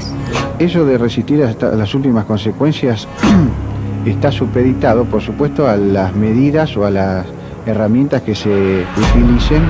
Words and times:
Eso 0.59 0.85
de 0.85 0.99
resistir 0.99 1.43
hasta 1.43 1.75
las 1.75 1.95
últimas 1.95 2.27
consecuencias 2.27 3.09
está 4.05 4.31
supeditado, 4.31 5.07
por 5.07 5.23
supuesto, 5.23 5.67
a 5.67 5.79
las 5.79 6.15
medidas 6.15 6.77
o 6.77 6.85
a 6.85 6.91
las 6.91 7.25
herramientas 7.65 8.21
que 8.21 8.35
se 8.35 8.85
utilicen 9.15 9.63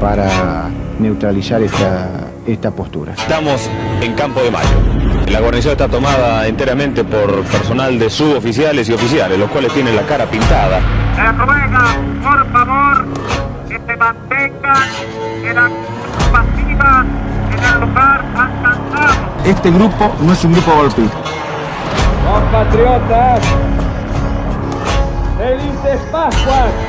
para 0.00 0.70
neutralizar 0.98 1.62
esta, 1.62 2.27
esta 2.52 2.70
postura. 2.70 3.12
Estamos 3.12 3.68
en 4.00 4.14
Campo 4.14 4.40
de 4.40 4.50
Mayo. 4.50 4.68
La 5.30 5.40
guarnición 5.40 5.72
está 5.72 5.88
tomada 5.88 6.46
enteramente 6.46 7.04
por 7.04 7.42
personal 7.44 7.98
de 7.98 8.08
suboficiales 8.08 8.88
y 8.88 8.94
oficiales, 8.94 9.38
los 9.38 9.50
cuales 9.50 9.72
tienen 9.72 9.94
la 9.94 10.02
cara 10.02 10.24
pintada. 10.26 10.80
Ruegan, 11.36 12.20
por 12.22 12.50
favor, 12.50 13.04
que 13.68 13.78
se 13.86 13.96
mantengan 13.96 14.88
en 15.44 15.54
la 15.54 15.70
pasiva 16.32 17.04
en 17.52 17.64
el 17.64 17.80
lugar 17.80 18.24
alcanzado. 18.34 19.28
Este 19.44 19.70
grupo 19.70 20.14
no 20.22 20.32
es 20.32 20.44
un 20.44 20.52
grupo 20.52 20.72
golpista. 20.74 21.16
Compatriotas, 22.24 23.40
felices 25.38 26.00
Pascuas. 26.10 26.87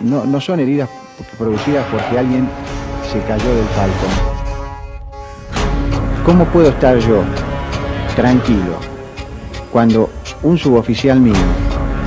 No, 0.00 0.24
no 0.24 0.40
son 0.40 0.60
heridas 0.60 0.88
producidas 1.38 1.84
porque 1.90 2.18
alguien 2.18 2.48
se 3.10 3.20
cayó 3.20 3.54
del 3.54 3.66
falcón. 3.68 4.10
¿Cómo 6.24 6.44
puedo 6.46 6.68
estar 6.68 6.98
yo 6.98 7.22
tranquilo 8.16 8.78
cuando 9.72 10.10
un 10.42 10.56
suboficial 10.56 11.20
mío 11.20 11.34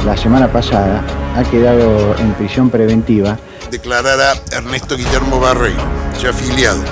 la 0.05 0.15
semana 0.15 0.47
pasada 0.47 1.03
ha 1.37 1.43
quedado 1.43 2.17
en 2.17 2.33
prisión 2.33 2.71
preventiva? 2.71 3.37
Declarará 3.69 4.33
Ernesto 4.51 4.97
Guillermo 4.97 5.39
Barreiro, 5.39 5.83
ya 6.19 6.31
afiliado, 6.31 6.83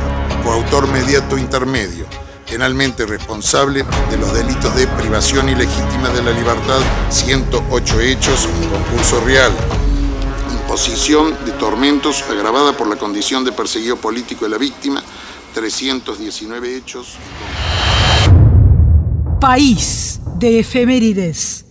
coautor 0.44 0.88
mediato 0.88 1.36
intermedio, 1.36 2.06
penalmente 2.48 3.08
responsable 3.08 3.84
de 4.12 4.18
los 4.18 4.32
delitos 4.34 4.76
de 4.76 4.86
privación 4.88 5.50
ilegítima 5.50 6.10
de 6.10 6.22
la 6.22 6.32
libertad, 6.32 6.80
108 7.10 8.00
hechos 8.02 8.48
en 8.62 8.70
concurso 8.70 9.20
real, 9.22 9.52
imposición 10.52 11.36
de 11.44 11.52
tormentos 11.54 12.24
agravada 12.30 12.78
por 12.78 12.88
la 12.88 12.98
condición 12.98 13.44
de 13.44 13.52
perseguido 13.52 13.96
político 13.98 14.46
de 14.46 14.52
la 14.52 14.58
víctima, 14.60 15.02
319 15.56 16.78
hechos. 16.78 17.16
País 19.40 20.20
de 20.38 20.60
efemérides. 20.60 21.65